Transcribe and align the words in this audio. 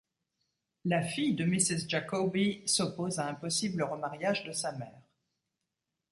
La 0.83 1.03
fille 1.03 1.35
de 1.35 1.45
Mrs 1.45 1.87
Jacoby 1.87 2.63
s'oppose 2.65 3.19
à 3.19 3.27
un 3.27 3.35
possible 3.35 3.83
remariage 3.83 4.43
de 4.45 4.51
sa 4.51 4.71
mère. 4.71 5.03